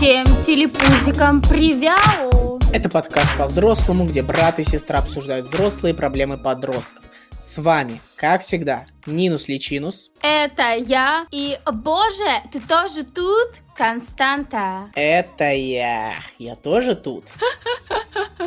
Всем 0.00 0.24
телепузикам 0.42 1.42
привяу! 1.42 2.58
Это 2.72 2.88
подкаст 2.88 3.36
по-взрослому, 3.36 4.06
где 4.06 4.22
брат 4.22 4.58
и 4.58 4.62
сестра 4.62 5.00
обсуждают 5.00 5.48
взрослые 5.48 5.92
проблемы 5.92 6.38
подростков. 6.38 7.04
С 7.38 7.58
вами, 7.58 8.00
как 8.16 8.40
всегда, 8.40 8.86
Нинус 9.04 9.46
Личинус. 9.46 10.10
Это 10.22 10.72
я. 10.72 11.26
И, 11.30 11.58
боже, 11.70 12.42
ты 12.50 12.60
тоже 12.60 13.04
тут? 13.04 13.48
Константа. 13.76 14.88
Это 14.94 15.52
я. 15.52 16.14
Я 16.38 16.54
тоже 16.56 16.94
тут. 16.94 17.26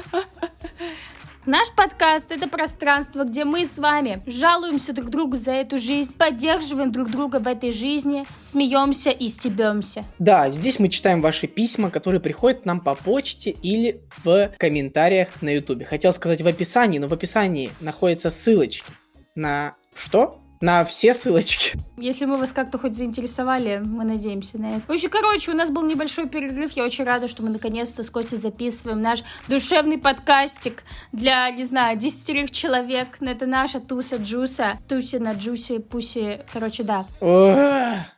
Наш 1.45 1.73
подкаст— 1.73 2.27
это 2.29 2.47
пространство, 2.47 3.25
где 3.25 3.43
мы 3.43 3.65
с 3.65 3.77
вами 3.77 4.23
жалуемся 4.25 4.93
друг 4.93 5.09
другу 5.09 5.35
за 5.35 5.51
эту 5.51 5.77
жизнь, 5.77 6.13
поддерживаем 6.13 6.89
друг 6.89 7.11
друга 7.11 7.39
в 7.39 7.47
этой 7.47 7.73
жизни, 7.73 8.25
смеемся 8.41 9.09
и 9.09 9.27
стебемся. 9.27 10.05
Да, 10.19 10.49
здесь 10.49 10.79
мы 10.79 10.87
читаем 10.87 11.21
ваши 11.21 11.47
письма, 11.47 11.89
которые 11.89 12.21
приходят 12.21 12.65
нам 12.65 12.79
по 12.79 12.95
почте 12.95 13.49
или 13.49 13.99
в 14.23 14.51
комментариях 14.57 15.41
на 15.41 15.49
ютубе. 15.49 15.83
Хотел 15.83 16.13
сказать 16.13 16.41
в 16.41 16.47
описании, 16.47 16.99
но 16.99 17.09
в 17.09 17.13
описании 17.13 17.71
находятся 17.81 18.29
ссылочки 18.29 18.93
на 19.35 19.75
что? 19.95 20.42
На 20.63 20.85
все 20.85 21.13
ссылочки. 21.13 21.77
Если 21.97 22.23
мы 22.23 22.37
вас 22.37 22.53
как-то 22.53 22.79
хоть 22.79 22.95
заинтересовали, 22.95 23.81
мы 23.85 24.05
надеемся 24.05 24.57
на 24.57 24.77
это. 24.77 24.81
В 24.87 24.91
общем, 24.91 25.09
короче, 25.09 25.51
у 25.51 25.55
нас 25.55 25.69
был 25.69 25.83
небольшой 25.83 26.29
перерыв. 26.29 26.71
Я 26.71 26.85
очень 26.85 27.03
рада, 27.03 27.27
что 27.27 27.43
мы 27.43 27.49
наконец-то 27.49 28.01
с 28.01 28.09
Костей 28.09 28.37
записываем 28.37 29.01
наш 29.01 29.23
душевный 29.49 29.97
подкастик 29.97 30.83
для, 31.11 31.49
не 31.51 31.65
знаю, 31.65 31.97
десятерых 31.97 32.49
человек. 32.49 33.17
Но 33.19 33.29
это 33.29 33.45
наша 33.45 33.81
туса 33.81 34.15
джуса. 34.15 34.79
Тусина, 34.87 35.33
джуси, 35.33 35.79
пуси. 35.79 36.39
Короче, 36.53 36.83
да. 36.83 37.05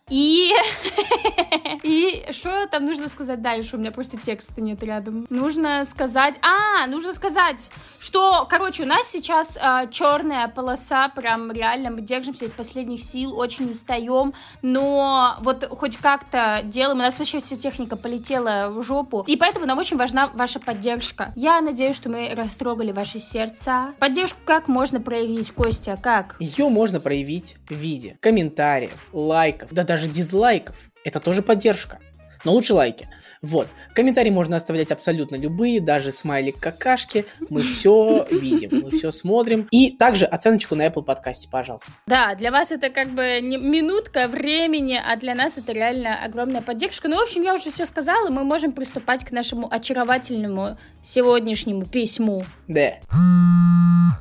И... 0.09 0.51
И 1.85 2.25
что 2.31 2.65
там 2.65 2.87
нужно 2.87 3.07
сказать 3.09 3.43
дальше? 3.43 3.75
У 3.75 3.79
меня 3.79 3.91
просто 3.91 4.17
текста 4.17 4.59
нет 4.59 4.81
рядом. 4.81 5.27
Нужно 5.29 5.85
сказать... 5.85 6.39
А, 6.41 6.87
нужно 6.87 7.13
сказать, 7.13 7.69
что, 7.99 8.47
короче, 8.49 8.81
у 8.81 8.87
нас 8.87 9.07
сейчас 9.07 9.55
а, 9.61 9.85
черная 9.85 10.47
полоса, 10.47 11.09
прям 11.09 11.51
реально 11.51 11.91
мы 11.91 12.01
держимся 12.01 12.45
из 12.45 12.53
последних 12.53 13.01
сил, 13.01 13.37
очень 13.37 13.71
устаем, 13.71 14.33
но 14.63 15.35
вот 15.41 15.63
хоть 15.69 15.97
как-то 15.97 16.61
делаем. 16.63 16.97
У 16.97 17.01
нас 17.03 17.19
вообще 17.19 17.39
вся 17.39 17.55
техника 17.55 17.95
полетела 17.95 18.69
в 18.71 18.81
жопу, 18.81 19.23
и 19.27 19.37
поэтому 19.37 19.67
нам 19.67 19.77
очень 19.77 19.97
важна 19.97 20.29
ваша 20.29 20.59
поддержка. 20.59 21.33
Я 21.35 21.61
надеюсь, 21.61 21.95
что 21.95 22.09
мы 22.09 22.33
растрогали 22.35 22.93
ваши 22.93 23.19
сердца. 23.19 23.93
Поддержку 23.99 24.39
как 24.43 24.67
можно 24.67 24.99
проявить, 24.99 25.51
Костя, 25.51 25.99
как? 26.01 26.35
Ее 26.39 26.67
можно 26.69 26.99
проявить 26.99 27.57
в 27.69 27.75
виде 27.75 28.17
комментариев, 28.21 29.07
лайков, 29.13 29.69
да 29.71 29.83
даже 29.83 30.07
дизлайков. 30.07 30.75
Это 31.05 31.19
тоже 31.21 31.41
поддержка. 31.41 31.99
Но 32.43 32.51
лучше 32.51 32.73
лайки. 32.73 33.07
Вот. 33.41 33.67
Комментарии 33.93 34.31
можно 34.31 34.57
оставлять 34.57 34.91
абсолютно 34.91 35.35
любые, 35.35 35.79
даже 35.79 36.11
смайлик 36.11 36.59
какашки. 36.59 37.25
Мы 37.49 37.61
все 37.61 38.27
видим, 38.31 38.81
мы 38.83 38.91
все 38.91 39.11
смотрим. 39.11 39.67
И 39.71 39.91
также 39.91 40.25
оценочку 40.25 40.75
на 40.75 40.87
Apple 40.87 41.03
подкасте, 41.03 41.47
пожалуйста. 41.49 41.91
Да, 42.07 42.33
для 42.35 42.51
вас 42.51 42.71
это 42.71 42.89
как 42.89 43.09
бы 43.09 43.39
не 43.41 43.57
минутка 43.57 44.27
времени, 44.27 44.99
а 45.03 45.15
для 45.15 45.35
нас 45.35 45.57
это 45.57 45.73
реально 45.73 46.23
огромная 46.23 46.61
поддержка. 46.61 47.07
Ну, 47.07 47.17
в 47.17 47.23
общем, 47.23 47.43
я 47.43 47.53
уже 47.53 47.71
все 47.71 47.85
сказала, 47.85 48.29
мы 48.29 48.43
можем 48.43 48.71
приступать 48.71 49.23
к 49.25 49.31
нашему 49.31 49.71
очаровательному 49.71 50.77
сегодняшнему 51.03 51.85
письму. 51.85 52.45
Да. 52.67 52.93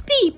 Пи 0.07 0.35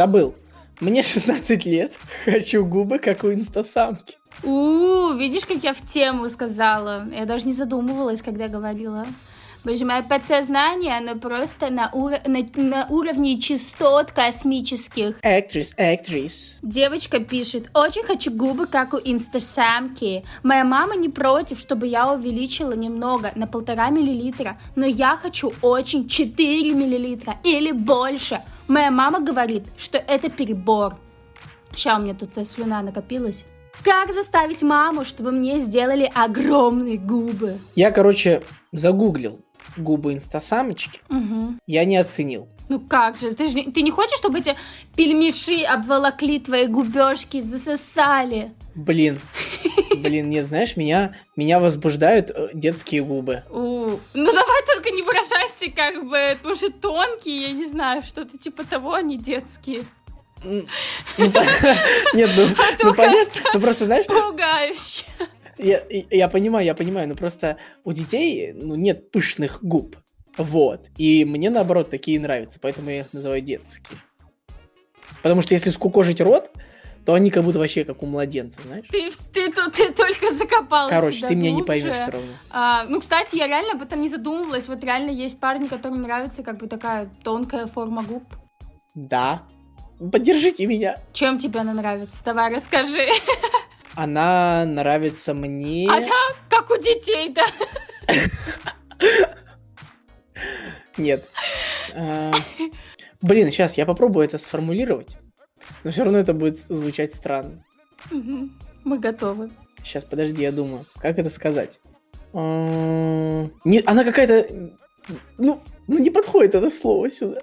забыл. 0.00 0.34
Мне 0.80 1.02
16 1.14 1.66
лет, 1.66 1.92
хочу 2.24 2.64
губы, 2.64 2.98
как 2.98 3.24
у 3.24 3.32
инстасамки. 3.32 4.16
У, 4.42 5.12
видишь, 5.12 5.44
как 5.44 5.62
я 5.62 5.74
в 5.74 5.86
тему 5.86 6.30
сказала? 6.30 7.06
Я 7.12 7.26
даже 7.26 7.46
не 7.46 7.52
задумывалась, 7.52 8.22
когда 8.22 8.48
говорила. 8.48 9.06
Боже, 9.62 9.84
мое 9.84 10.02
подсознание, 10.02 10.96
оно 10.96 11.16
просто 11.16 11.68
на, 11.68 11.90
ур... 11.92 12.12
на, 12.26 12.46
на 12.54 12.86
уровне 12.88 13.38
частот 13.38 14.10
космических. 14.10 15.20
Actress, 15.20 15.76
actress. 15.76 16.58
Девочка 16.62 17.18
пишет, 17.20 17.68
очень 17.74 18.02
хочу 18.02 18.30
губы, 18.30 18.66
как 18.66 18.94
у 18.94 18.96
инстасамки. 18.96 20.24
Моя 20.42 20.64
мама 20.64 20.96
не 20.96 21.10
против, 21.10 21.58
чтобы 21.58 21.88
я 21.88 22.10
увеличила 22.10 22.72
немного, 22.72 23.32
на 23.34 23.46
полтора 23.46 23.90
миллилитра, 23.90 24.58
но 24.76 24.86
я 24.86 25.18
хочу 25.18 25.52
очень 25.60 26.08
4 26.08 26.72
миллилитра 26.72 27.36
или 27.44 27.72
больше. 27.72 28.40
Моя 28.66 28.90
мама 28.90 29.20
говорит, 29.20 29.64
что 29.76 29.98
это 29.98 30.30
перебор. 30.30 30.96
Сейчас 31.74 31.98
у 31.98 32.02
меня 32.02 32.14
тут 32.14 32.30
слюна 32.48 32.80
накопилась. 32.80 33.44
Как 33.84 34.14
заставить 34.14 34.62
маму, 34.62 35.04
чтобы 35.04 35.32
мне 35.32 35.58
сделали 35.58 36.10
огромные 36.14 36.96
губы? 36.96 37.58
Я, 37.74 37.90
короче, 37.90 38.42
загуглил 38.72 39.38
губы 39.76 40.14
инстасамочки, 40.14 41.00
угу. 41.08 41.54
я 41.66 41.84
не 41.84 41.96
оценил. 41.96 42.48
Ну 42.68 42.78
как 42.78 43.16
же, 43.16 43.34
ты, 43.34 43.48
же, 43.48 43.70
ты 43.72 43.82
не 43.82 43.90
хочешь, 43.90 44.18
чтобы 44.18 44.38
эти 44.38 44.56
пельмеши 44.96 45.64
обволокли 45.64 46.38
твои 46.38 46.66
губежки, 46.66 47.42
засосали? 47.42 48.52
Блин, 48.76 49.20
блин, 49.96 50.30
нет, 50.30 50.46
знаешь, 50.46 50.76
меня, 50.76 51.16
меня 51.34 51.58
возбуждают 51.58 52.30
э, 52.30 52.50
детские 52.54 53.02
губы. 53.02 53.42
У, 53.50 53.98
ну 54.14 54.32
давай 54.32 54.62
только 54.66 54.90
не 54.90 55.02
выражайся 55.02 55.70
как 55.74 56.08
бы, 56.08 56.36
потому 56.36 56.54
что 56.54 56.70
тонкие, 56.70 57.48
я 57.48 57.52
не 57.52 57.66
знаю, 57.66 58.02
что-то 58.02 58.38
типа 58.38 58.64
того, 58.64 58.94
они 58.94 59.18
детские. 59.18 59.84
Ну, 60.42 60.64
нет, 62.14 62.30
ну, 62.36 62.44
а 62.44 62.84
ну 62.84 62.94
понятно, 62.94 63.42
ну 63.52 63.60
просто 63.60 63.84
знаешь... 63.84 64.06
Пугающе. 64.06 65.04
Я, 65.62 65.82
я 66.10 66.28
понимаю, 66.28 66.64
я 66.64 66.74
понимаю, 66.74 67.08
но 67.08 67.14
просто 67.14 67.56
у 67.84 67.92
детей 67.92 68.52
ну, 68.52 68.74
нет 68.74 69.10
пышных 69.10 69.62
губ. 69.62 69.96
Вот. 70.36 70.88
И 70.96 71.24
мне, 71.24 71.50
наоборот, 71.50 71.90
такие 71.90 72.18
нравятся, 72.18 72.58
поэтому 72.60 72.90
я 72.90 73.00
их 73.00 73.12
называю 73.12 73.40
детские. 73.40 73.98
Потому 75.22 75.42
что 75.42 75.54
если 75.54 75.70
скукожить 75.70 76.20
рот, 76.20 76.50
то 77.04 77.14
они 77.14 77.30
как 77.30 77.44
будто 77.44 77.58
вообще 77.58 77.84
как 77.84 78.02
у 78.02 78.06
младенца, 78.06 78.60
знаешь? 78.62 78.86
Ты, 78.90 79.10
ты, 79.32 79.50
ты, 79.52 79.70
ты 79.70 79.92
только 79.92 80.34
закопал 80.34 80.88
Короче, 80.88 81.18
себя 81.18 81.28
ты 81.28 81.34
меня 81.34 81.50
глубже. 81.50 81.62
не 81.62 81.66
поймешь 81.66 81.96
все 81.96 82.10
равно. 82.10 82.32
А, 82.50 82.84
ну, 82.88 83.00
кстати, 83.00 83.36
я 83.36 83.46
реально 83.46 83.72
об 83.72 83.82
этом 83.82 84.00
не 84.00 84.08
задумывалась. 84.08 84.68
Вот 84.68 84.82
реально 84.84 85.10
есть 85.10 85.38
парни, 85.38 85.66
которым 85.66 86.02
нравится 86.02 86.42
как 86.42 86.58
бы 86.58 86.68
такая 86.68 87.10
тонкая 87.22 87.66
форма 87.66 88.02
губ. 88.02 88.24
Да. 88.94 89.42
Поддержите 89.98 90.66
меня. 90.66 90.96
Чем 91.12 91.38
тебе 91.38 91.60
она 91.60 91.74
нравится? 91.74 92.22
Давай, 92.24 92.54
расскажи. 92.54 93.08
Она 93.94 94.64
нравится 94.66 95.34
мне... 95.34 95.88
Она 95.90 96.08
как 96.48 96.70
у 96.70 96.76
детей, 96.76 97.32
да? 97.32 97.46
Нет. 100.96 101.28
А, 101.94 102.32
блин, 103.20 103.50
сейчас 103.50 103.76
я 103.76 103.86
попробую 103.86 104.24
это 104.24 104.38
сформулировать. 104.38 105.18
Но 105.84 105.90
все 105.90 106.04
равно 106.04 106.18
это 106.18 106.34
будет 106.34 106.58
звучать 106.58 107.14
странно. 107.14 107.64
Мы 108.10 108.98
готовы. 108.98 109.50
Сейчас, 109.82 110.04
подожди, 110.04 110.42
я 110.42 110.52
думаю, 110.52 110.86
как 110.96 111.18
это 111.18 111.30
сказать. 111.30 111.80
А, 112.32 113.48
не, 113.64 113.82
она 113.86 114.04
какая-то... 114.04 114.76
Ну, 115.38 115.60
ну, 115.88 115.98
не 115.98 116.10
подходит 116.10 116.54
это 116.54 116.70
слово 116.70 117.10
сюда. 117.10 117.40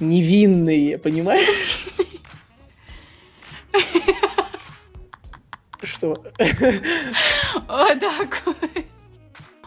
Невинные, 0.00 0.98
понимаешь? 0.98 1.86
Что? 6.04 6.22
О, 7.68 7.94
да, 7.94 8.12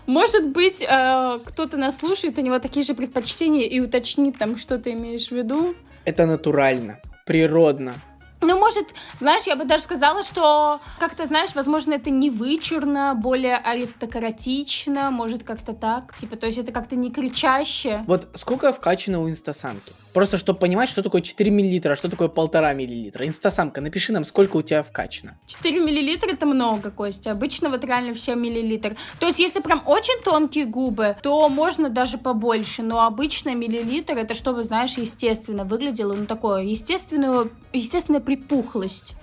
Может 0.05 0.49
быть, 0.49 0.85
э, 0.87 1.39
кто-то 1.45 1.77
нас 1.77 1.97
слушает, 1.97 2.37
у 2.37 2.41
него 2.41 2.59
такие 2.59 2.85
же 2.85 2.93
предпочтения 2.93 3.67
и 3.67 3.79
уточнит 3.79 4.37
там, 4.37 4.57
что 4.57 4.77
ты 4.77 4.91
имеешь 4.93 5.29
в 5.29 5.31
виду. 5.31 5.75
Это 6.05 6.25
натурально, 6.25 6.99
природно. 7.25 7.95
Ну, 8.39 8.59
может, 8.59 8.85
знаешь, 9.17 9.43
я 9.47 9.55
бы 9.55 9.65
даже 9.65 9.83
сказала, 9.83 10.23
что 10.23 10.79
как-то, 10.99 11.25
знаешь, 11.25 11.55
возможно, 11.55 11.95
это 11.95 12.11
не 12.11 12.29
вычурно, 12.29 13.15
более 13.15 13.57
аристократично, 13.57 15.09
может, 15.09 15.43
как-то 15.43 15.73
так. 15.73 16.15
Типа, 16.19 16.35
то 16.35 16.45
есть 16.45 16.59
это 16.59 16.71
как-то 16.71 16.95
не 16.95 17.11
кричаще. 17.11 18.03
Вот 18.05 18.27
сколько 18.35 18.71
вкачано 18.71 19.21
у 19.21 19.29
инстасамки? 19.29 19.91
Просто, 20.17 20.39
чтобы 20.39 20.57
понимать, 20.57 20.89
что 20.89 21.03
такое 21.03 21.21
4 21.21 21.51
миллилитра, 21.51 21.93
а 21.93 21.95
что 21.95 22.09
такое 22.09 22.27
полтора 22.27 22.73
миллилитра. 22.73 23.27
Инстасамка, 23.27 23.81
напиши 23.81 24.11
нам, 24.11 24.25
сколько 24.25 24.57
у 24.57 24.63
тебя 24.63 24.81
вкачано. 24.81 25.37
4 25.45 25.79
миллилитра 25.79 26.31
это 26.31 26.47
много, 26.47 26.89
Костя. 26.89 27.29
Обычно 27.29 27.69
вот 27.69 27.83
реально 27.83 28.15
все 28.15 28.33
миллилитр. 28.33 28.95
То 29.19 29.27
есть, 29.27 29.37
если 29.37 29.61
прям 29.61 29.79
очень 29.85 30.19
тонкие 30.23 30.65
губы, 30.65 31.15
то 31.21 31.47
можно 31.49 31.91
даже 31.91 32.17
побольше. 32.17 32.81
Но 32.81 33.05
обычно 33.05 33.53
миллилитр 33.53 34.13
это 34.17 34.33
чтобы, 34.33 34.63
знаешь, 34.63 34.97
естественно 34.97 35.65
выглядело. 35.65 36.15
Ну, 36.15 36.25
такое 36.25 36.63
естественную, 36.63 37.51
естественная 37.71 38.19
припухлость. 38.19 39.13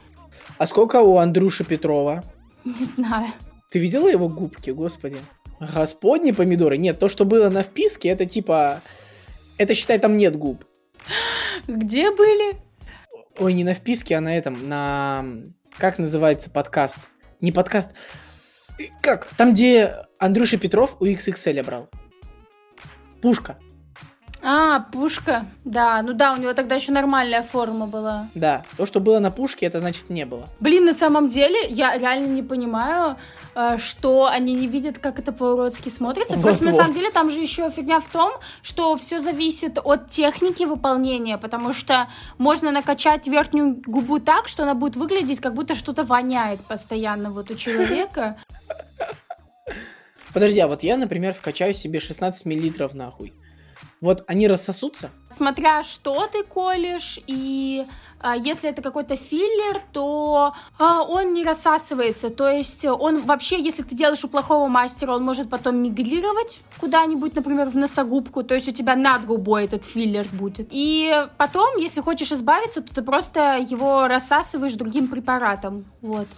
А 0.59 0.67
сколько 0.69 1.01
у 1.01 1.17
Андрюши 1.17 1.65
Петрова? 1.65 2.23
Не 2.65 2.85
знаю. 2.85 3.33
Ты 3.69 3.81
видела 3.81 4.07
его 4.07 4.29
губки, 4.29 4.71
господи? 4.71 5.19
Господни 5.59 6.31
помидоры. 6.31 6.77
Нет, 6.77 7.01
то, 7.01 7.09
что 7.09 7.25
было 7.25 7.51
на 7.51 7.65
вписке, 7.65 8.11
это 8.11 8.27
типа... 8.27 8.81
Это, 9.59 9.75
считай, 9.75 9.99
там 9.99 10.17
нет 10.17 10.37
губ. 10.37 10.65
Где 11.67 12.11
были? 12.11 12.57
Ой, 13.39 13.53
не 13.53 13.65
на 13.65 13.75
вписке, 13.75 14.17
а 14.17 14.21
на 14.21 14.37
этом, 14.37 14.69
на... 14.69 15.25
Как 15.79 15.99
называется 15.99 16.51
подкаст? 16.51 16.99
Не 17.41 17.53
подкаст. 17.53 17.93
Как? 19.01 19.27
Там, 19.37 19.53
где 19.53 20.07
Андрюша 20.19 20.57
Петров 20.57 20.97
у 21.01 21.07
XXL 21.07 21.63
брал. 21.65 21.89
Пушка. 23.21 23.59
А, 24.47 24.81
пушка. 24.81 25.47
Да, 25.65 26.03
ну 26.03 26.13
да, 26.13 26.35
у 26.35 26.37
него 26.37 26.53
тогда 26.53 26.75
еще 26.75 26.93
нормальная 26.93 27.43
форма 27.43 27.87
была. 27.87 28.29
Да, 28.35 28.63
то, 28.77 28.85
что 28.85 29.01
было 29.01 29.19
на 29.19 29.31
пушке, 29.31 29.65
это 29.65 29.81
значит 29.81 30.11
не 30.11 30.27
было. 30.27 30.47
Блин, 30.61 30.85
на 30.85 30.93
самом 30.93 31.29
деле, 31.29 31.67
я 31.71 31.97
реально 31.97 32.27
не 32.27 32.43
понимаю, 32.43 33.17
э, 33.55 33.79
что 33.79 34.27
они 34.27 34.53
не 34.53 34.67
видят, 34.67 34.99
как 34.99 35.19
это 35.19 35.33
по-уродски 35.33 35.89
смотрится. 35.89 36.37
Просто 36.39 36.65
на 36.65 36.71
Вот-вот. 36.71 36.75
самом 36.75 36.95
деле 36.95 37.11
там 37.11 37.31
же 37.31 37.41
еще 37.41 37.71
фигня 37.71 38.01
в 38.01 38.09
том, 38.09 38.33
что 38.63 38.95
все 38.97 39.19
зависит 39.19 39.79
от 39.83 40.11
техники 40.11 40.65
выполнения, 40.65 41.39
потому 41.39 41.73
что 41.73 42.09
можно 42.37 42.71
накачать 42.71 43.27
верхнюю 43.27 43.81
губу 43.87 44.21
так, 44.21 44.49
что 44.49 44.65
она 44.65 44.75
будет 44.75 44.97
выглядеть, 44.97 45.41
как 45.41 45.55
будто 45.55 45.75
что-то 45.75 46.05
воняет 46.05 46.61
постоянно 46.61 47.31
вот 47.31 47.51
у 47.51 47.55
человека. 47.55 48.37
Подожди, 50.35 50.61
а 50.61 50.69
вот 50.69 50.83
я, 50.83 50.99
например, 50.99 51.33
вкачаю 51.33 51.73
себе 51.73 51.99
16 52.01 52.45
миллилитров 52.45 52.93
нахуй. 52.93 53.33
Вот 54.01 54.25
они 54.27 54.49
рассосутся? 54.49 55.11
Смотря 55.31 55.83
что 55.83 56.27
ты 56.27 56.43
колешь, 56.43 57.19
и 57.27 57.87
а, 58.21 58.37
если 58.37 58.71
это 58.71 58.83
какой-то 58.83 59.17
филлер, 59.17 59.81
то 59.93 60.55
а, 60.79 61.03
он 61.03 61.35
не 61.35 61.45
рассасывается. 61.45 62.31
То 62.31 62.49
есть 62.49 62.85
он 62.85 63.23
вообще, 63.23 63.61
если 63.61 63.83
ты 63.83 63.95
делаешь 63.95 64.25
у 64.25 64.29
плохого 64.29 64.69
мастера, 64.69 65.15
он 65.15 65.25
может 65.25 65.51
потом 65.51 65.77
мигрировать 65.77 66.61
куда-нибудь, 66.81 67.35
например, 67.35 67.69
в 67.69 67.77
носогубку. 67.77 68.43
То 68.43 68.55
есть 68.55 68.69
у 68.69 68.73
тебя 68.73 68.97
над 68.97 69.27
губой 69.27 69.65
этот 69.65 69.85
филлер 69.85 70.27
будет. 70.33 70.69
И 70.71 71.27
потом, 71.37 71.77
если 71.77 72.01
хочешь 72.01 72.33
избавиться, 72.33 72.81
то 72.81 72.95
ты 72.95 73.03
просто 73.03 73.59
его 73.59 74.07
рассасываешь 74.07 74.75
другим 74.75 75.09
препаратом. 75.09 75.85
Вот. 76.01 76.29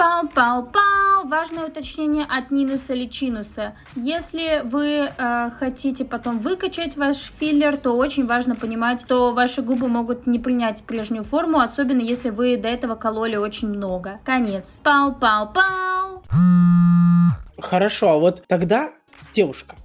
Пау-пау-пау. 0.00 1.28
Важное 1.28 1.66
уточнение 1.66 2.24
от 2.24 2.50
Нинуса 2.50 2.94
Личинуса. 2.94 3.74
Если 3.94 4.62
вы 4.64 5.10
э, 5.14 5.50
хотите 5.58 6.06
потом 6.06 6.38
выкачать 6.38 6.96
ваш 6.96 7.16
филлер, 7.18 7.76
то 7.76 7.94
очень 7.94 8.24
важно 8.24 8.56
понимать, 8.56 9.02
что 9.02 9.34
ваши 9.34 9.60
губы 9.60 9.88
могут 9.88 10.26
не 10.26 10.38
принять 10.38 10.84
прежнюю 10.84 11.22
форму, 11.22 11.60
особенно 11.60 12.00
если 12.00 12.30
вы 12.30 12.56
до 12.56 12.68
этого 12.68 12.94
кололи 12.94 13.36
очень 13.36 13.68
много. 13.68 14.20
Конец. 14.24 14.80
Пау-пау-пау. 14.82 16.22
Хорошо, 17.58 18.12
а 18.12 18.16
вот 18.16 18.42
тогда, 18.46 18.92
девушка, 19.34 19.76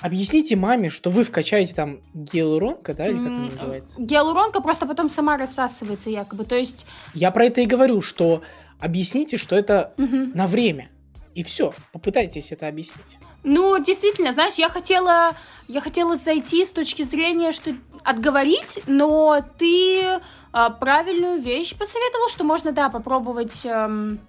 объясните 0.00 0.56
маме, 0.56 0.90
что 0.90 1.10
вы 1.10 1.22
вкачаете 1.22 1.72
там 1.72 2.00
гиалуронка, 2.12 2.94
да, 2.94 3.06
или 3.06 3.16
как 3.16 3.26
она 3.26 3.46
называется? 3.46 4.00
Гиалуронка 4.00 4.60
просто 4.60 4.86
потом 4.86 5.08
сама 5.08 5.36
рассасывается 5.36 6.10
якобы. 6.10 6.44
То 6.44 6.56
есть, 6.56 6.84
Я 7.14 7.30
про 7.30 7.44
это 7.44 7.60
и 7.60 7.66
говорю, 7.66 8.02
что 8.02 8.42
объясните, 8.82 9.38
что 9.38 9.56
это 9.56 9.94
мгм. 9.96 10.32
на 10.34 10.46
время. 10.46 10.88
И 11.34 11.42
все, 11.42 11.72
попытайтесь 11.92 12.52
это 12.52 12.68
объяснить. 12.68 13.18
Ну, 13.44 13.78
действительно, 13.82 14.32
знаешь, 14.32 14.54
я 14.54 14.68
хотела, 14.68 15.34
я 15.66 15.80
хотела 15.80 16.16
зайти 16.16 16.64
с 16.64 16.70
точки 16.70 17.02
зрения, 17.02 17.52
что 17.52 17.72
отговорить, 18.04 18.80
но 18.86 19.42
ты 19.58 20.20
а, 20.52 20.70
правильную 20.70 21.40
вещь 21.40 21.74
посоветовал, 21.74 22.28
что 22.28 22.44
можно, 22.44 22.72
да, 22.72 22.88
попробовать 22.88 23.64
эм, 23.64 24.20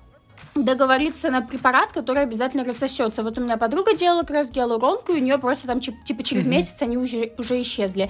договориться 0.56 1.30
на 1.30 1.42
препарат, 1.42 1.92
который 1.92 2.24
обязательно 2.24 2.64
рассосется. 2.64 3.24
Вот 3.24 3.38
у 3.38 3.42
меня 3.42 3.58
подруга 3.58 3.96
делала 3.96 4.22
как 4.22 4.32
раз 4.32 4.52
гиалуронку, 4.52 5.12
и 5.12 5.20
у 5.20 5.24
нее 5.24 5.38
просто 5.38 5.68
там 5.68 5.80
типа 5.80 6.24
через 6.24 6.46
месяц 6.46 6.82
они 6.82 6.98
уже, 6.98 7.34
уже 7.38 7.60
исчезли. 7.62 8.10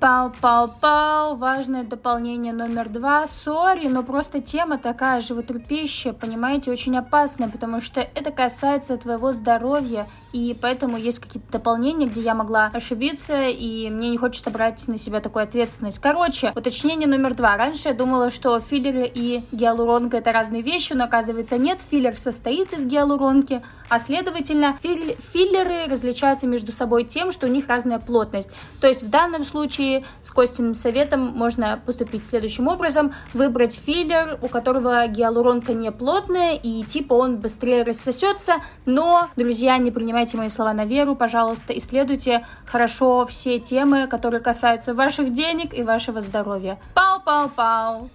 Пау-пау-пау, 0.00 1.34
важное 1.34 1.82
дополнение 1.82 2.52
номер 2.52 2.88
два. 2.88 3.26
Сори, 3.26 3.88
но 3.88 4.04
просто 4.04 4.40
тема 4.40 4.78
такая 4.78 5.20
животрепещущая, 5.20 6.12
понимаете, 6.12 6.70
очень 6.70 6.96
опасная, 6.96 7.48
потому 7.48 7.80
что 7.80 8.00
это 8.00 8.30
касается 8.30 8.96
твоего 8.96 9.32
здоровья, 9.32 10.06
и 10.32 10.56
поэтому 10.60 10.98
есть 10.98 11.18
какие-то 11.18 11.50
дополнения, 11.50 12.06
где 12.06 12.20
я 12.20 12.36
могла 12.36 12.66
ошибиться, 12.66 13.48
и 13.48 13.90
мне 13.90 14.10
не 14.10 14.18
хочется 14.18 14.50
брать 14.50 14.86
на 14.86 14.98
себя 14.98 15.20
такую 15.20 15.42
ответственность. 15.42 15.98
Короче, 15.98 16.52
уточнение 16.54 17.08
номер 17.08 17.34
два. 17.34 17.56
Раньше 17.56 17.88
я 17.88 17.94
думала, 17.94 18.30
что 18.30 18.60
филлеры 18.60 19.10
и 19.12 19.42
гиалуронка 19.50 20.18
это 20.18 20.30
разные 20.30 20.62
вещи, 20.62 20.92
но 20.92 21.04
оказывается 21.04 21.58
нет. 21.58 21.80
Филлер 21.80 22.16
состоит 22.18 22.72
из 22.72 22.86
гиалуронки, 22.86 23.62
а 23.88 23.98
следовательно 23.98 24.76
филлеры 24.80 25.90
различаются 25.90 26.46
между 26.46 26.70
собой 26.70 27.02
тем, 27.02 27.32
что 27.32 27.46
у 27.46 27.50
них 27.50 27.66
разная 27.66 27.98
плотность. 27.98 28.50
То 28.80 28.86
есть 28.86 29.02
в 29.02 29.10
данном 29.10 29.44
случае 29.44 29.87
с 30.22 30.30
Костиным 30.30 30.74
советом 30.74 31.20
можно 31.20 31.80
поступить 31.84 32.26
следующим 32.26 32.68
образом. 32.68 33.12
Выбрать 33.34 33.74
филлер, 33.74 34.38
у 34.42 34.48
которого 34.48 35.06
гиалуронка 35.06 35.72
не 35.72 35.90
плотная, 35.90 36.54
и 36.54 36.82
типа 36.82 37.14
он 37.14 37.36
быстрее 37.36 37.82
рассосется. 37.82 38.54
Но, 38.86 39.28
друзья, 39.36 39.78
не 39.78 39.90
принимайте 39.90 40.36
мои 40.36 40.48
слова 40.48 40.72
на 40.72 40.84
веру, 40.84 41.14
пожалуйста, 41.14 41.76
исследуйте 41.76 42.44
хорошо 42.66 43.24
все 43.26 43.58
темы, 43.58 44.06
которые 44.06 44.40
касаются 44.40 44.94
ваших 44.94 45.32
денег 45.32 45.74
и 45.74 45.82
вашего 45.82 46.20
здоровья. 46.20 46.78
Пау-пау-пау. 46.94 48.08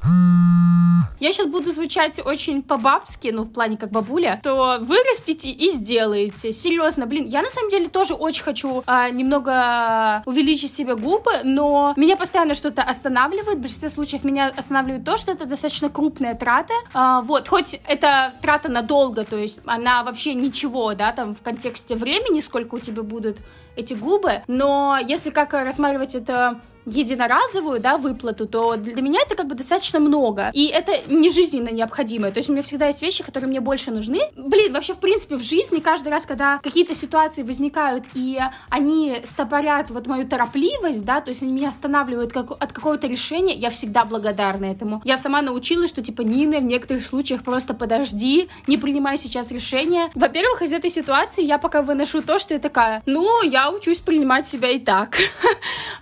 Я 1.23 1.31
сейчас 1.31 1.47
буду 1.47 1.71
звучать 1.71 2.19
очень 2.25 2.61
по-бабски, 2.61 3.29
ну, 3.29 3.43
в 3.43 3.49
плане 3.53 3.77
как 3.77 3.91
бабуля, 3.91 4.41
то 4.43 4.77
вырастите 4.81 5.51
и 5.51 5.69
сделаете. 5.69 6.51
Серьезно, 6.51 7.05
блин, 7.05 7.27
я 7.27 7.41
на 7.41 7.47
самом 7.47 7.69
деле 7.69 7.87
тоже 7.87 8.13
очень 8.13 8.43
хочу 8.43 8.83
а, 8.85 9.09
немного 9.09 10.21
увеличить 10.25 10.75
себе 10.75 10.97
губы, 10.97 11.31
но 11.45 11.93
меня 11.95 12.17
постоянно 12.17 12.53
что-то 12.53 12.83
останавливает. 12.83 13.59
В 13.59 13.61
большинстве 13.61 13.87
случаев 13.87 14.25
меня 14.25 14.47
останавливает 14.47 15.05
то, 15.05 15.15
что 15.15 15.31
это 15.31 15.45
достаточно 15.45 15.87
крупная 15.89 16.35
трата. 16.35 16.73
А, 16.93 17.21
вот, 17.21 17.47
хоть 17.47 17.79
это 17.87 18.33
трата 18.41 18.67
надолго, 18.67 19.23
то 19.23 19.37
есть 19.37 19.61
она 19.65 20.03
вообще 20.03 20.33
ничего, 20.33 20.93
да, 20.93 21.13
там 21.13 21.33
в 21.35 21.41
контексте 21.41 21.95
времени, 21.95 22.41
сколько 22.41 22.75
у 22.75 22.79
тебя 22.79 23.01
будут 23.01 23.37
эти 23.77 23.93
губы, 23.93 24.41
но 24.47 24.99
если 25.01 25.29
как 25.29 25.53
рассматривать 25.53 26.15
это 26.15 26.59
единоразовую, 26.85 27.79
да, 27.79 27.97
выплату, 27.97 28.47
то 28.47 28.75
для 28.75 29.01
меня 29.01 29.21
это 29.25 29.35
как 29.35 29.47
бы 29.47 29.55
достаточно 29.55 29.99
много. 29.99 30.49
И 30.53 30.67
это 30.67 30.93
не 31.07 31.29
жизненно 31.29 31.69
необходимое. 31.69 32.31
То 32.31 32.39
есть 32.39 32.49
у 32.49 32.53
меня 32.53 32.63
всегда 32.63 32.87
есть 32.87 33.01
вещи, 33.01 33.23
которые 33.23 33.49
мне 33.49 33.59
больше 33.61 33.91
нужны. 33.91 34.21
Блин, 34.35 34.73
вообще, 34.73 34.93
в 34.93 34.99
принципе, 34.99 35.35
в 35.35 35.43
жизни 35.43 35.79
каждый 35.79 36.09
раз, 36.09 36.25
когда 36.25 36.59
какие-то 36.59 36.95
ситуации 36.95 37.43
возникают, 37.43 38.05
и 38.13 38.39
они 38.69 39.21
стопорят 39.25 39.89
вот 39.89 40.07
мою 40.07 40.27
торопливость, 40.27 41.05
да, 41.05 41.21
то 41.21 41.29
есть 41.29 41.41
они 41.41 41.51
меня 41.51 41.69
останавливают 41.69 42.31
как, 42.31 42.51
от 42.51 42.71
какого-то 42.71 43.07
решения, 43.07 43.53
я 43.55 43.69
всегда 43.69 44.05
благодарна 44.05 44.65
этому. 44.65 45.01
Я 45.05 45.17
сама 45.17 45.41
научилась, 45.41 45.89
что, 45.89 46.01
типа, 46.01 46.21
Нина, 46.21 46.59
в 46.59 46.63
некоторых 46.63 47.05
случаях 47.05 47.43
просто 47.43 47.73
подожди, 47.73 48.49
не 48.67 48.77
принимай 48.77 49.17
сейчас 49.17 49.51
решения. 49.51 50.09
Во-первых, 50.15 50.61
из 50.61 50.73
этой 50.73 50.89
ситуации 50.89 51.43
я 51.43 51.57
пока 51.57 51.81
выношу 51.81 52.21
то, 52.21 52.39
что 52.39 52.53
я 52.53 52.59
такая, 52.59 53.01
ну, 53.05 53.43
я 53.43 53.69
учусь 53.71 53.99
принимать 53.99 54.47
себя 54.47 54.69
и 54.69 54.79
так. 54.79 55.17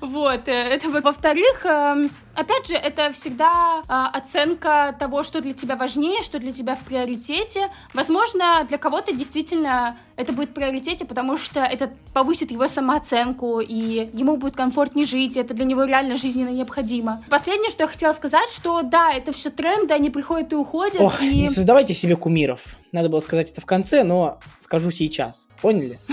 Вот, 0.01 0.48
э, 0.48 0.71
это 0.72 0.90
во- 0.90 1.01
во-вторых, 1.01 1.66
эм, 1.66 2.10
опять 2.34 2.68
же, 2.68 2.75
это 2.75 3.12
всегда 3.12 3.82
а, 3.88 4.10
оценка 4.10 4.96
того, 4.98 5.24
что 5.24 5.42
для 5.42 5.54
тебя 5.54 5.75
важнее, 5.75 6.22
что 6.24 6.40
для 6.40 6.51
тебя 6.51 6.75
в 6.75 6.80
приоритете. 6.80 7.70
Возможно, 7.94 8.66
для 8.68 8.78
кого-то 8.78 9.13
действительно 9.13 9.98
это 10.16 10.32
будет 10.32 10.51
в 10.51 10.54
приоритете, 10.54 11.06
потому 11.06 11.38
что 11.38 11.60
это 11.60 11.92
повысит 12.13 12.51
его 12.51 12.68
самооценку, 12.68 13.60
и 13.60 14.10
ему 14.13 14.38
будет 14.38 14.56
комфортнее 14.56 15.06
жить, 15.06 15.36
и 15.36 15.40
это 15.42 15.54
для 15.54 15.66
него 15.66 15.84
реально 15.84 16.16
жизненно 16.16 16.50
необходимо. 16.50 17.22
Последнее, 17.30 17.70
что 17.70 17.84
я 17.84 17.88
хотела 17.88 18.13
сказать, 18.13 18.50
что 18.50 18.82
да, 18.82 19.12
это 19.12 19.32
все 19.32 19.50
тренды, 19.50 19.94
они 19.94 20.10
приходят 20.10 20.54
и 20.54 20.56
уходят, 20.56 21.01
Ох, 21.01 21.22
и... 21.22 21.42
не 21.42 21.50
создавайте 21.50 21.94
себе 21.94 22.16
кумиров. 22.16 22.62
Надо 22.92 23.10
было 23.10 23.20
сказать 23.20 23.51
это 23.51 23.62
в 23.62 23.66
конце, 23.66 24.04
но 24.04 24.40
скажу 24.60 24.92
сейчас. 24.92 25.48
Поняли? 25.62 26.00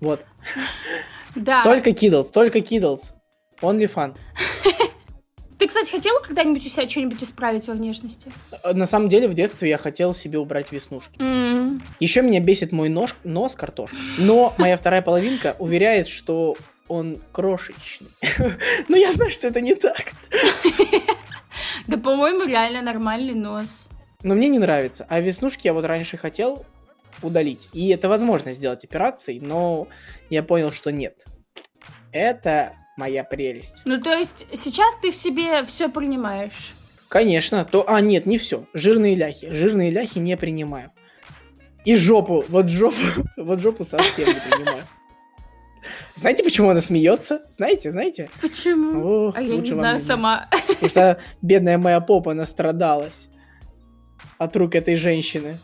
Вот. 0.00 0.26
Да. 1.36 1.62
Только 1.62 1.90
Kiddles, 1.90 2.32
только 2.32 2.58
Kiddles. 2.58 3.12
Only 3.62 3.90
fun. 3.92 4.14
Ты, 5.58 5.68
кстати, 5.68 5.92
хотела 5.92 6.20
когда-нибудь 6.20 6.66
у 6.66 6.68
себя 6.68 6.88
что-нибудь 6.88 7.22
исправить 7.22 7.68
во 7.68 7.74
внешности? 7.74 8.32
Э, 8.64 8.72
На 8.72 8.86
самом 8.86 9.08
деле, 9.08 9.28
в 9.28 9.34
детстве 9.34 9.68
я 9.70 9.78
хотел 9.78 10.12
себе 10.12 10.38
убрать 10.40 10.72
веснушки. 10.72 11.20
М. 11.22 11.80
Еще 12.00 12.22
меня 12.22 12.40
бесит 12.40 12.72
мой 12.72 12.88
нож, 12.88 13.14
нос 13.22 13.54
картошка. 13.54 13.96
Но 14.18 14.54
моя 14.58 14.76
вторая 14.76 15.02
половинка 15.02 15.54
уверяет, 15.60 16.08
что 16.08 16.56
он 16.88 17.20
крошечный. 17.30 18.08
Но 18.88 18.96
я 18.96 19.12
знаю, 19.12 19.30
что 19.30 19.46
это 19.46 19.60
не 19.60 19.74
так. 19.74 20.12
Да, 21.86 21.96
по-моему, 21.98 22.44
реально 22.46 22.80
нормальный 22.82 23.34
нос. 23.34 23.88
Но 24.22 24.34
мне 24.34 24.48
не 24.48 24.58
нравится. 24.58 25.04
А 25.08 25.20
веснушки 25.20 25.66
я 25.66 25.74
вот 25.74 25.84
раньше 25.84 26.16
хотел 26.16 26.64
удалить. 27.22 27.68
И 27.72 27.88
это 27.88 28.08
возможно 28.08 28.52
сделать 28.52 28.84
операцией, 28.84 29.40
но 29.40 29.88
я 30.30 30.42
понял, 30.42 30.70
что 30.72 30.90
нет. 30.92 31.24
Это 32.12 32.72
моя 32.96 33.24
прелесть. 33.24 33.82
Ну, 33.84 34.00
то 34.00 34.12
есть 34.12 34.46
сейчас 34.52 34.94
ты 35.00 35.10
в 35.10 35.16
себе 35.16 35.64
все 35.64 35.88
принимаешь. 35.88 36.74
Конечно, 37.08 37.64
то... 37.64 37.84
А, 37.88 38.00
нет, 38.00 38.26
не 38.26 38.38
все. 38.38 38.66
Жирные 38.72 39.14
ляхи. 39.14 39.52
Жирные 39.52 39.90
ляхи 39.90 40.18
не 40.18 40.36
принимаю. 40.36 40.92
И 41.84 41.96
жопу. 41.96 42.44
Вот 42.48 42.68
жопу. 42.68 42.96
Вот 43.36 43.60
жопу 43.60 43.84
совсем 43.84 44.28
не 44.28 44.40
принимаю. 44.40 44.84
Знаете, 46.14 46.44
почему 46.44 46.70
она 46.70 46.80
смеется? 46.80 47.42
Знаете, 47.50 47.90
знаете? 47.90 48.30
Почему? 48.40 49.28
Ох, 49.28 49.36
а 49.36 49.42
я 49.42 49.56
не 49.56 49.72
знаю 49.72 49.98
знать. 49.98 50.06
сама. 50.06 50.48
Потому 50.68 50.88
что 50.88 51.20
бедная 51.42 51.78
моя 51.78 52.00
попа 52.00 52.32
настрадалась 52.34 53.28
от 54.38 54.56
рук 54.56 54.74
этой 54.74 54.96
женщины. 54.96 55.58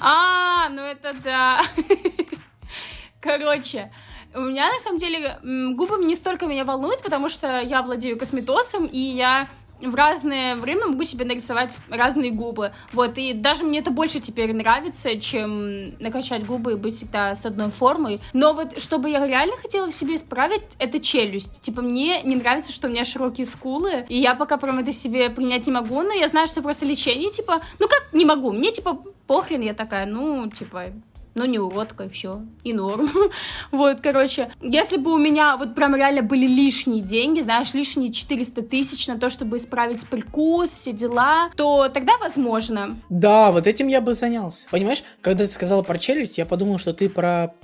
А, 0.00 0.68
ну 0.68 0.82
это 0.82 1.14
да. 1.22 1.62
Короче, 3.20 3.90
у 4.34 4.40
меня 4.40 4.72
на 4.72 4.80
самом 4.80 4.98
деле 4.98 5.38
губы 5.42 6.04
не 6.04 6.16
столько 6.16 6.46
меня 6.46 6.64
волнуют, 6.64 7.02
потому 7.02 7.28
что 7.28 7.60
я 7.60 7.82
владею 7.82 8.18
косметосом, 8.18 8.86
и 8.86 8.98
я 8.98 9.46
в 9.80 9.94
разное 9.94 10.56
время 10.56 10.86
могу 10.86 11.04
себе 11.04 11.24
нарисовать 11.24 11.76
разные 11.90 12.30
губы. 12.30 12.72
Вот, 12.92 13.18
и 13.18 13.32
даже 13.32 13.64
мне 13.64 13.80
это 13.80 13.90
больше 13.90 14.20
теперь 14.20 14.52
нравится, 14.52 15.18
чем 15.20 15.98
накачать 15.98 16.46
губы 16.46 16.72
и 16.72 16.76
быть 16.76 16.96
всегда 16.96 17.34
с 17.34 17.44
одной 17.44 17.70
формой. 17.70 18.20
Но 18.32 18.54
вот, 18.54 18.80
чтобы 18.80 19.10
я 19.10 19.26
реально 19.26 19.56
хотела 19.56 19.90
в 19.90 19.94
себе 19.94 20.14
исправить, 20.14 20.62
это 20.78 21.00
челюсть. 21.00 21.60
Типа, 21.60 21.82
мне 21.82 22.22
не 22.22 22.36
нравится, 22.36 22.72
что 22.72 22.88
у 22.88 22.90
меня 22.90 23.04
широкие 23.04 23.46
скулы, 23.46 24.06
и 24.08 24.18
я 24.18 24.34
пока 24.34 24.56
прям 24.56 24.78
это 24.78 24.92
себе 24.92 25.28
принять 25.28 25.66
не 25.66 25.72
могу, 25.72 26.02
но 26.02 26.12
я 26.12 26.28
знаю, 26.28 26.46
что 26.46 26.62
просто 26.62 26.86
лечение, 26.86 27.30
типа, 27.30 27.60
ну 27.78 27.88
как 27.88 28.08
не 28.12 28.24
могу, 28.24 28.52
мне, 28.52 28.72
типа, 28.72 29.02
похрен, 29.26 29.60
я 29.60 29.74
такая, 29.74 30.06
ну, 30.06 30.48
типа, 30.50 30.92
ну, 31.34 31.44
не 31.44 31.58
уродка, 31.58 32.04
и 32.04 32.08
все, 32.08 32.42
и 32.62 32.72
норм. 32.72 33.10
вот, 33.72 34.00
короче, 34.00 34.50
если 34.60 34.96
бы 34.96 35.12
у 35.12 35.18
меня 35.18 35.56
вот 35.56 35.74
прям 35.74 35.96
реально 35.96 36.22
были 36.22 36.46
лишние 36.46 37.02
деньги, 37.02 37.40
знаешь, 37.40 37.74
лишние 37.74 38.12
400 38.12 38.62
тысяч 38.62 39.06
на 39.06 39.18
то, 39.18 39.28
чтобы 39.28 39.56
исправить 39.56 40.06
прикус, 40.06 40.70
все 40.70 40.92
дела, 40.92 41.50
то 41.56 41.88
тогда 41.88 42.16
возможно. 42.18 42.96
Да, 43.08 43.50
вот 43.50 43.66
этим 43.66 43.88
я 43.88 44.00
бы 44.00 44.14
занялся. 44.14 44.66
Понимаешь, 44.70 45.02
когда 45.20 45.44
ты 45.44 45.50
сказала 45.50 45.82
про 45.82 45.98
челюсть, 45.98 46.38
я 46.38 46.46
подумал, 46.46 46.78
что 46.78 46.92
ты 46.92 47.08
про 47.08 47.54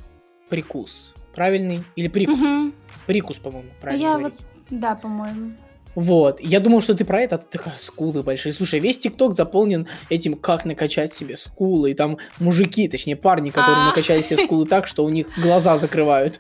прикус. 0.49 1.15
Правильный? 1.35 1.83
Или 1.97 2.09
прикус? 2.09 2.39
Прикус, 3.07 3.39
по-моему, 3.39 3.71
правильно 3.81 4.03
Я 4.03 4.19
говорить. 4.19 4.41
Да, 4.69 4.95
по-моему. 4.95 5.53
Вот. 5.95 6.41
Я 6.41 6.61
думал, 6.61 6.83
что 6.83 6.95
ты 6.95 7.05
про 7.05 7.21
это, 7.21 7.35
а 7.35 7.39
ты 7.39 7.59
такая, 7.59 7.75
скулы 7.79 8.23
большие. 8.23 8.53
Слушай, 8.53 8.81
весь 8.81 8.99
ТикТок 8.99 9.35
заполнен 9.35 9.89
этим, 10.09 10.35
как 10.35 10.65
накачать 10.65 11.15
себе 11.15 11.37
скулы. 11.37 11.91
И 11.91 11.95
там 11.95 12.19
мужики, 12.39 12.89
точнее 12.89 13.17
парни, 13.17 13.51
которые 13.51 13.85
А. 13.85 13.87
накачали 13.87 14.23
себе 14.23 14.45
скулы 14.45 14.67
так, 14.67 14.87
что 14.87 15.05
у 15.05 15.09
них 15.09 15.29
глаза 15.37 15.77
закрывают. 15.77 16.39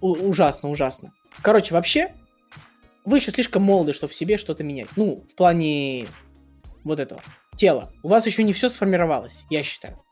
Ужасно, 0.00 0.70
ужасно. 0.70 1.12
Короче, 1.42 1.74
вообще, 1.74 2.14
вы 3.04 3.18
еще 3.18 3.30
слишком 3.30 3.62
молоды, 3.62 3.92
чтобы 3.92 4.12
себе 4.12 4.38
что-то 4.38 4.64
менять. 4.64 4.88
Ну, 4.96 5.24
в 5.30 5.34
плане 5.34 6.06
вот 6.84 7.00
этого. 7.00 7.20
Тела. 7.56 7.92
У 8.02 8.08
вас 8.08 8.26
еще 8.26 8.42
не 8.44 8.52
все 8.52 8.68
сформировалось, 8.68 9.44
я 9.50 9.62
считаю. 9.62 10.02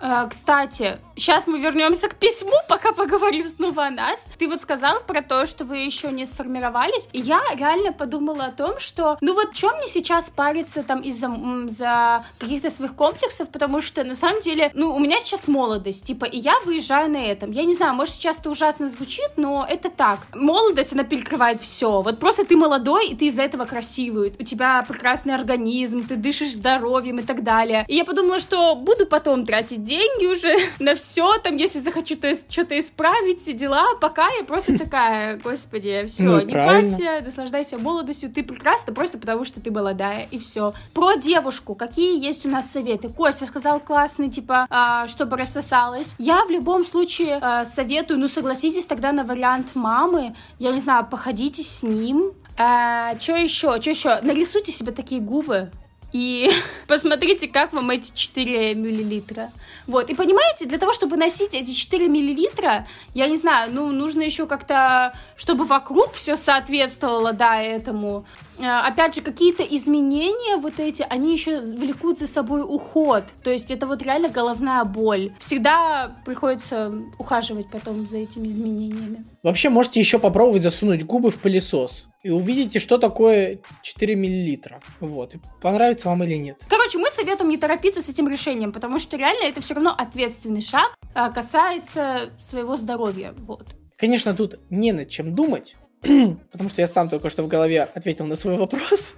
А, 0.00 0.26
Кстати, 0.26 0.98
сейчас 1.14 1.46
мы 1.46 1.58
вернемся 1.58 2.08
к 2.08 2.14
письму, 2.14 2.52
пока 2.68 2.92
поговорим 2.92 3.46
снова 3.48 3.86
о 3.86 3.90
нас. 3.90 4.26
Ты 4.38 4.48
вот 4.48 4.62
сказал 4.62 5.00
про 5.00 5.22
то, 5.22 5.46
что 5.46 5.64
вы 5.64 5.78
еще 5.78 6.10
не 6.10 6.24
сформировались, 6.24 7.08
и 7.12 7.20
я 7.20 7.40
реально 7.54 7.92
подумала 7.92 8.46
о 8.46 8.50
том, 8.50 8.80
что, 8.80 9.18
ну 9.20 9.34
вот, 9.34 9.52
чем 9.52 9.76
мне 9.76 9.88
сейчас 9.88 10.30
париться 10.30 10.82
там 10.82 11.00
из-за 11.00 11.30
за 11.68 12.24
каких-то 12.38 12.70
своих 12.70 12.94
комплексов, 12.94 13.48
потому 13.50 13.80
что 13.80 14.04
на 14.04 14.14
самом 14.14 14.40
деле, 14.40 14.70
ну, 14.74 14.94
у 14.94 14.98
меня 14.98 15.18
сейчас 15.18 15.48
молодость, 15.48 16.04
типа, 16.04 16.24
и 16.24 16.38
я 16.38 16.54
выезжаю 16.64 17.10
на 17.10 17.18
этом. 17.18 17.52
Я 17.52 17.64
не 17.64 17.74
знаю, 17.74 17.94
может 17.94 18.14
сейчас 18.14 18.38
это 18.38 18.50
ужасно 18.50 18.88
звучит, 18.88 19.30
но 19.36 19.66
это 19.68 19.90
так. 19.90 20.20
Молодость, 20.34 20.92
она 20.92 21.04
перекрывает 21.04 21.60
все. 21.60 22.00
Вот 22.00 22.18
просто 22.18 22.44
ты 22.44 22.56
молодой, 22.56 23.08
и 23.08 23.16
ты 23.16 23.26
из-за 23.26 23.42
этого 23.42 23.64
красивый. 23.64 24.34
У 24.38 24.42
тебя 24.42 24.84
прекрасный 24.86 25.34
организм, 25.34 26.06
ты 26.06 26.16
дышишь 26.16 26.52
здоровьем 26.52 27.18
и 27.18 27.22
так 27.22 27.42
далее. 27.42 27.84
И 27.88 27.96
я 27.96 28.04
подумала, 28.04 28.38
что 28.38 28.74
буду 28.74 29.06
потом 29.06 29.46
тратить 29.46 29.84
деньги 29.90 30.26
уже 30.26 30.56
на 30.78 30.94
все, 30.94 31.38
там, 31.38 31.56
если 31.56 31.80
захочу 31.80 32.16
то 32.16 32.28
есть 32.28 32.50
что-то 32.50 32.78
исправить, 32.78 33.40
все 33.40 33.52
дела. 33.52 33.96
Пока 34.00 34.28
я 34.38 34.44
просто 34.44 34.78
такая, 34.78 35.36
господи, 35.38 36.04
все, 36.06 36.22
Ну 36.22 36.40
не 36.40 36.52
правильно. 36.52 36.96
парься, 36.96 37.24
наслаждайся 37.24 37.78
молодостью, 37.78 38.30
ты 38.30 38.42
прекрасна 38.42 38.92
просто 38.92 39.18
потому, 39.18 39.44
что 39.44 39.60
ты 39.60 39.70
молодая, 39.70 40.28
и 40.30 40.38
все. 40.38 40.72
Про 40.94 41.16
девушку, 41.16 41.74
какие 41.74 42.24
есть 42.24 42.46
у 42.46 42.48
нас 42.48 42.70
советы? 42.70 43.08
Костя 43.08 43.46
сказал 43.46 43.80
классный, 43.80 44.30
типа, 44.30 44.66
а, 44.70 45.06
чтобы 45.08 45.36
рассосалась. 45.36 46.14
Я 46.18 46.44
в 46.44 46.50
любом 46.50 46.84
случае 46.84 47.38
а, 47.40 47.64
советую, 47.64 48.20
ну, 48.20 48.28
согласитесь 48.28 48.86
тогда 48.86 49.12
на 49.12 49.24
вариант 49.24 49.74
мамы, 49.74 50.36
я 50.58 50.70
не 50.72 50.80
знаю, 50.80 51.06
походите 51.10 51.62
с 51.62 51.82
ним, 51.82 52.32
что 52.56 53.36
еще? 53.36 53.80
Что 53.80 53.90
еще? 53.90 54.20
Нарисуйте 54.20 54.70
себе 54.70 54.92
такие 54.92 55.20
губы. 55.20 55.70
И 56.12 56.50
посмотрите, 56.86 57.48
как 57.48 57.72
вам 57.72 57.90
эти 57.90 58.12
4 58.14 58.74
миллилитра. 58.74 59.50
Вот, 59.86 60.10
и 60.10 60.14
понимаете, 60.14 60.66
для 60.66 60.78
того, 60.78 60.92
чтобы 60.92 61.16
носить 61.16 61.54
эти 61.54 61.72
4 61.72 62.08
миллилитра, 62.08 62.86
я 63.14 63.28
не 63.28 63.36
знаю, 63.36 63.70
ну, 63.72 63.90
нужно 63.90 64.22
еще 64.22 64.46
как-то, 64.46 65.16
чтобы 65.36 65.64
вокруг 65.64 66.12
все 66.12 66.36
соответствовало, 66.36 67.32
да, 67.32 67.60
этому. 67.62 68.24
Э, 68.60 68.80
Опять 68.86 69.14
же, 69.14 69.22
какие-то 69.22 69.62
изменения 69.62 70.56
вот 70.56 70.78
эти, 70.78 71.04
они 71.08 71.32
еще 71.32 71.60
влекут 71.60 72.18
за 72.18 72.26
собой 72.26 72.62
уход. 72.62 73.24
То 73.42 73.50
есть 73.50 73.70
это 73.70 73.86
вот 73.86 74.02
реально 74.02 74.28
головная 74.28 74.84
боль. 74.84 75.32
Всегда 75.40 76.16
приходится 76.24 76.92
ухаживать 77.18 77.68
потом 77.70 78.06
за 78.06 78.18
этими 78.18 78.48
изменениями. 78.48 79.24
Вообще, 79.42 79.70
можете 79.70 80.00
еще 80.00 80.18
попробовать 80.18 80.62
засунуть 80.62 81.04
губы 81.04 81.30
в 81.30 81.38
пылесос. 81.38 82.08
И 82.22 82.30
увидите, 82.30 82.80
что 82.80 82.98
такое 82.98 83.60
4 83.82 84.14
миллилитра. 84.14 84.80
Вот. 85.00 85.36
Понравится 85.62 86.08
вам 86.08 86.22
или 86.24 86.34
нет. 86.34 86.62
Короче, 86.68 86.98
мы 86.98 87.08
советуем 87.08 87.48
не 87.48 87.56
торопиться 87.56 88.02
с 88.02 88.08
этим 88.10 88.28
решением, 88.28 88.72
потому 88.72 88.98
что 88.98 89.16
реально 89.16 89.44
это 89.44 89.62
все 89.62 89.74
равно 89.74 89.94
ответственный 89.96 90.60
шаг, 90.60 90.94
а, 91.14 91.30
касается 91.30 92.30
своего 92.36 92.76
здоровья. 92.76 93.34
Вот. 93.38 93.68
Конечно, 93.96 94.34
тут 94.34 94.58
не 94.68 94.92
над 94.92 95.08
чем 95.08 95.34
думать, 95.34 95.76
потому 96.02 96.68
что 96.68 96.80
я 96.80 96.88
сам 96.88 97.08
только 97.08 97.30
что 97.30 97.42
в 97.42 97.48
голове 97.48 97.82
ответил 97.82 98.26
на 98.26 98.36
свой 98.36 98.56
вопрос. 98.56 99.14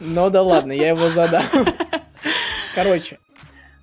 Но 0.00 0.30
да 0.30 0.42
ладно, 0.42 0.72
я 0.72 0.88
его 0.88 1.10
задам. 1.10 1.44
Короче, 2.74 3.18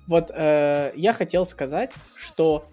вот 0.06 0.30
э, 0.34 0.92
я 0.96 1.12
хотел 1.14 1.46
сказать, 1.46 1.92
что 2.14 2.66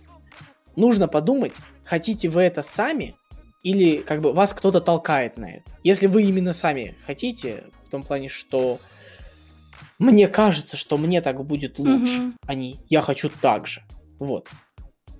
нужно 0.75 1.07
подумать, 1.07 1.53
хотите 1.85 2.29
вы 2.29 2.41
это 2.43 2.63
сами 2.63 3.15
или 3.63 3.97
как 3.97 4.21
бы 4.21 4.33
вас 4.33 4.53
кто-то 4.53 4.81
толкает 4.81 5.37
на 5.37 5.45
это. 5.57 5.63
Если 5.83 6.07
вы 6.07 6.23
именно 6.23 6.53
сами 6.53 6.95
хотите, 7.05 7.63
в 7.85 7.89
том 7.89 8.03
плане, 8.03 8.29
что 8.29 8.79
мне 9.99 10.27
кажется, 10.27 10.77
что 10.77 10.97
мне 10.97 11.21
так 11.21 11.43
будет 11.45 11.79
лучше, 11.79 12.17
Мгм. 12.19 12.35
а 12.45 12.53
не 12.53 12.79
я 12.89 13.01
хочу 13.01 13.29
так 13.29 13.67
же. 13.67 13.83
Вот. 14.19 14.49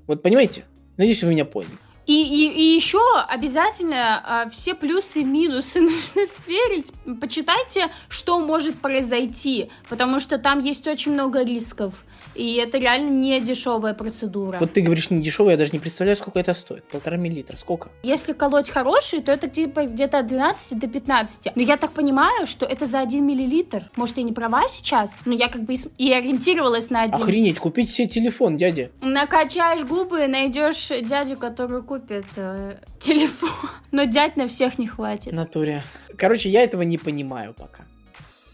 Вот 0.06 0.22
понимаете? 0.24 0.66
Надеюсь, 0.98 1.24
вы 1.24 1.32
меня 1.32 1.46
поняли. 1.46 1.72
И, 2.08 2.14
и, 2.14 2.48
и 2.50 2.76
еще 2.76 3.02
обязательно 3.28 4.24
а, 4.24 4.50
все 4.50 4.74
плюсы 4.74 5.22
и 5.22 5.24
минусы 5.26 5.82
нужно 5.82 6.26
сверить. 6.26 6.94
Почитайте, 7.20 7.92
что 8.08 8.40
может 8.40 8.80
произойти, 8.80 9.70
потому 9.90 10.22
что 10.22 10.38
там 10.38 10.60
есть 10.60 10.88
очень 10.88 11.12
много 11.12 11.44
рисков. 11.44 12.06
И 12.38 12.56
это 12.56 12.77
реально 12.77 13.10
не 13.10 13.39
дешевая 13.39 13.94
процедура. 13.94 14.58
Вот 14.60 14.74
ты 14.74 14.82
говоришь 14.82 15.10
не 15.10 15.22
дешево, 15.22 15.51
я 15.51 15.58
даже 15.58 15.72
не 15.72 15.79
представляю, 15.79 16.17
сколько 16.17 16.39
это 16.39 16.53
стоит. 16.53 16.84
Полтора 16.86 17.17
миллилитра. 17.17 17.58
Сколько? 17.58 17.89
Если 18.03 18.34
колоть 18.34 18.70
хороший, 18.70 19.22
то 19.22 19.32
это 19.32 19.48
типа 19.48 19.86
где-то 19.86 20.20
от 20.20 20.27
12 20.27 20.79
до 20.79 20.88
15. 20.88 21.56
Но 21.56 21.62
я 21.62 21.77
так 21.77 21.91
понимаю, 21.91 22.48
что 22.48 22.65
это 22.65 22.86
за 22.86 23.00
1 23.00 23.25
миллилитр. 23.25 23.89
Может, 23.96 24.17
я 24.17 24.24
не 24.24 24.34
права 24.34 24.67
сейчас, 24.67 25.17
но 25.25 25.34
я 25.34 25.48
как 25.50 25.63
бы 25.63 25.74
и 25.74 26.08
и 26.08 26.13
ориентировалась 26.13 26.89
на 26.89 27.03
один. 27.03 27.22
Охренеть, 27.22 27.60
купить 27.60 27.91
себе 27.91 28.08
телефон, 28.08 28.56
дядя. 28.56 28.89
Накачаешь 29.01 29.84
губы, 29.84 30.27
найдешь 30.27 30.88
дядю, 30.88 31.36
который 31.38 31.84
купит 31.84 32.25
э, 32.38 32.77
телефон. 33.00 33.70
Но 33.91 34.06
дядь 34.06 34.38
на 34.38 34.48
всех 34.48 34.79
не 34.79 34.88
хватит. 34.88 35.34
Натуре. 35.34 35.84
Короче, 36.17 36.50
я 36.50 36.63
этого 36.63 36.84
не 36.84 36.98
понимаю 36.98 37.53
пока. 37.53 37.86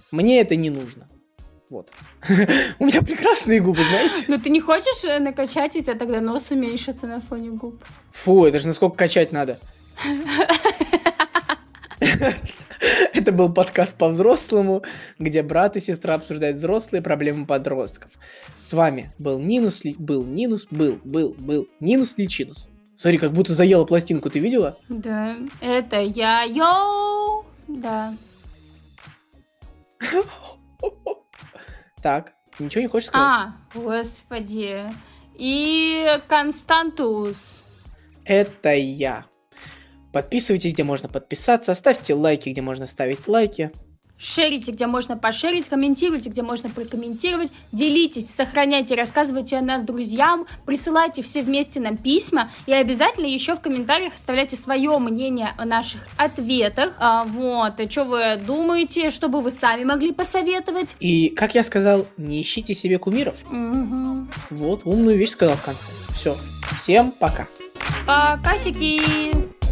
Мне 0.09 0.41
это 0.41 0.55
не 0.55 0.71
нужно. 0.71 1.07
Вот. 1.73 1.91
У 2.77 2.85
меня 2.85 3.01
прекрасные 3.01 3.59
губы, 3.59 3.83
знаете? 3.83 4.25
Но 4.27 4.37
ты 4.37 4.51
не 4.51 4.61
хочешь 4.61 5.03
э, 5.05 5.17
накачать, 5.17 5.75
у 5.75 5.81
тебя 5.81 5.95
тогда 5.95 6.21
нос 6.21 6.51
уменьшится 6.51 7.07
на 7.07 7.19
фоне 7.19 7.49
губ. 7.49 7.83
Фу, 8.11 8.45
это 8.45 8.59
же 8.59 8.67
насколько 8.67 8.95
качать 8.95 9.31
надо. 9.31 9.57
Это 13.13 13.31
был 13.31 13.51
подкаст 13.51 13.97
по-взрослому, 13.97 14.83
где 15.17 15.41
брат 15.41 15.75
и 15.75 15.79
сестра 15.79 16.13
обсуждают 16.13 16.57
взрослые 16.57 17.01
проблемы 17.01 17.47
подростков. 17.47 18.11
С 18.59 18.73
вами 18.73 19.11
был 19.17 19.39
Нинус, 19.39 19.83
Ли- 19.83 19.95
был 19.97 20.25
Нинус, 20.25 20.67
был, 20.69 20.99
был, 21.03 21.33
был 21.39 21.67
Нинус 21.79 22.13
Личинус. 22.17 22.69
Смотри, 22.97 23.17
как 23.17 23.31
будто 23.31 23.53
заела 23.53 23.85
пластинку, 23.85 24.29
ты 24.29 24.37
видела? 24.37 24.77
Да, 24.89 25.37
это 25.59 26.01
я, 26.01 26.43
йоу! 26.43 27.45
Да. 27.67 28.13
Так, 32.03 32.33
ничего 32.59 32.81
не 32.81 32.87
хочешь 32.87 33.07
сказать? 33.07 33.27
А, 33.27 33.55
господи. 33.73 34.83
И 35.35 36.19
Константус. 36.27 37.63
Это 38.25 38.73
я. 38.73 39.25
Подписывайтесь, 40.11 40.73
где 40.73 40.83
можно 40.83 41.09
подписаться, 41.09 41.73
ставьте 41.73 42.13
лайки, 42.13 42.49
где 42.49 42.61
можно 42.61 42.85
ставить 42.85 43.27
лайки. 43.27 43.71
Шерите, 44.23 44.71
где 44.71 44.87
можно 44.87 45.17
пошерить, 45.17 45.67
комментируйте, 45.67 46.29
где 46.29 46.41
можно 46.41 46.69
прокомментировать, 46.69 47.51
делитесь, 47.71 48.33
сохраняйте, 48.33 48.95
рассказывайте 48.95 49.57
о 49.57 49.61
нас 49.61 49.83
друзьям, 49.83 50.45
присылайте 50.65 51.21
все 51.21 51.43
вместе 51.43 51.79
нам 51.79 51.97
письма 51.97 52.49
и 52.65 52.73
обязательно 52.73 53.27
еще 53.27 53.55
в 53.55 53.59
комментариях 53.59 54.15
оставляйте 54.15 54.55
свое 54.55 54.97
мнение 54.97 55.53
о 55.57 55.65
наших 55.65 56.07
ответах. 56.17 56.93
А, 56.99 57.25
вот, 57.25 57.79
и 57.79 57.89
что 57.89 58.05
вы 58.05 58.37
думаете, 58.37 59.09
что 59.09 59.27
бы 59.27 59.41
вы 59.41 59.51
сами 59.51 59.83
могли 59.83 60.13
посоветовать? 60.13 60.95
И, 60.99 61.29
как 61.29 61.55
я 61.55 61.63
сказал, 61.63 62.07
не 62.17 62.41
ищите 62.41 62.73
себе 62.73 62.97
кумиров. 62.97 63.35
Угу. 63.45 64.27
Вот, 64.51 64.81
умную 64.85 65.17
вещь 65.17 65.31
сказал 65.31 65.55
в 65.57 65.63
конце. 65.63 65.89
Все, 66.13 66.35
всем 66.77 67.11
пока. 67.11 67.47
Пока, 68.05 68.57
сики! 68.57 69.62